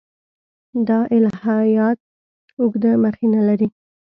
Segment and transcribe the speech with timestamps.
[0.87, 1.99] دا الهیات
[2.59, 3.67] اوږده مخینه لري.